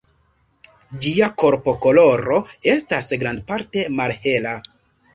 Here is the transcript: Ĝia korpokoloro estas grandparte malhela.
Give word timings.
Ĝia 1.07 1.27
korpokoloro 1.43 2.41
estas 2.75 3.13
grandparte 3.27 3.89
malhela. 4.03 4.61